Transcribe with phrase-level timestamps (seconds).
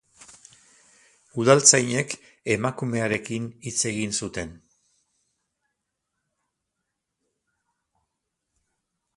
[1.41, 2.15] Udaltzainek
[2.55, 4.57] emakumearekin hitz egin zuten.